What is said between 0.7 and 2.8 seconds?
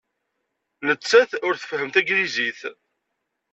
Nettat ur tfehhem tanglizit.